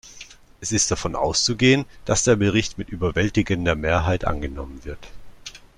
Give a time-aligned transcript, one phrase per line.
[0.61, 5.09] Es ist davon auszugehen, dass der Bericht mit überwältigender Mehrheit angenommen wird.